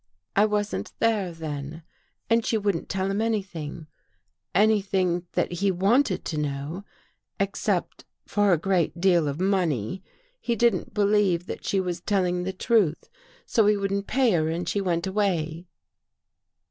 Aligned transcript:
I 0.35 0.47
wasn't 0.47 0.93
there 0.97 1.31
291 1.31 1.31
THE 1.35 1.45
GHOST 1.45 1.69
GIRL 1.69 1.77
then 1.77 1.83
and 2.31 2.43
she 2.47 2.57
wouldn't 2.57 2.89
tell 2.89 3.11
him 3.11 3.21
anything— 3.21 3.87
anything 4.71 5.27
that 5.33 5.51
we 5.61 5.69
wanted 5.69 6.25
to 6.25 6.37
know, 6.39 6.83
except 7.39 8.05
for 8.25 8.51
a 8.51 8.57
great 8.57 8.99
deal 8.99 9.27
of 9.27 9.39
money. 9.39 10.01
He 10.39 10.55
didn't 10.55 10.95
believe 10.95 11.45
that 11.45 11.63
she 11.63 11.79
was 11.79 12.01
telling 12.01 12.41
the 12.45 12.51
truth, 12.53 13.11
so 13.45 13.67
he 13.67 13.77
wouldn't 13.77 14.07
pay 14.07 14.31
her 14.31 14.49
and 14.49 14.67
she 14.67 14.81
went 14.81 15.05
away." 15.05 15.67